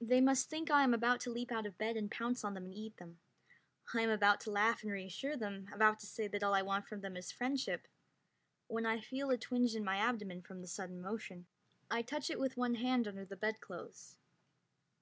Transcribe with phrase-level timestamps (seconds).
[0.00, 2.64] They must think I am about to leap out of bed and pounce on them
[2.64, 3.18] and eat them.
[3.92, 6.86] I am about to laugh and reassure them, about to say that all I want
[6.88, 7.86] from them is friendship,
[8.68, 11.46] when I feel a twinge in my abdomen from the sudden motion.
[11.90, 14.16] I touch it with one hand under the bedclothes.